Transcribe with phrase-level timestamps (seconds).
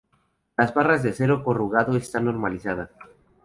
[0.57, 2.89] Las barras de acero corrugado están normalizadas.